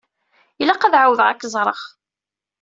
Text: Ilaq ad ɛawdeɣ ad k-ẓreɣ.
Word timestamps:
Ilaq 0.61 0.81
ad 0.83 0.95
ɛawdeɣ 1.01 1.27
ad 1.29 1.37
k-ẓreɣ. 1.39 1.79